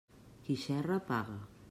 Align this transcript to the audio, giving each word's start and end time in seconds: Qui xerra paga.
Qui 0.45 0.55
xerra 0.63 0.97
paga. 1.11 1.39